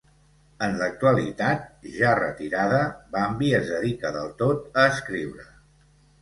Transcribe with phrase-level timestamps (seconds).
[0.67, 1.67] En l'actualitat,
[1.97, 2.79] ja retirada,
[3.17, 5.47] Bambi es dedica del tot a escriure.